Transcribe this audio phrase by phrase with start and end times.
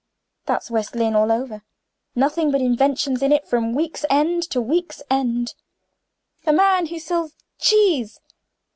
[0.47, 1.61] That's West Lynne all over!
[2.15, 5.53] Nothing but inventions in it from week's end to week's end.
[6.47, 8.19] A man who sells cheese!